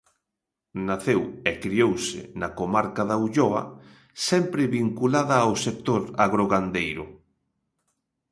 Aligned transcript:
Naceu 0.87 1.21
e 1.49 1.51
criouse 1.63 2.19
na 2.41 2.49
comarca 2.59 3.01
da 3.09 3.15
Ulloa, 3.25 3.63
sempre 4.27 4.71
vinculada 4.77 5.35
ao 5.41 5.53
sector 5.65 6.01
agrogandeiro. 6.25 7.05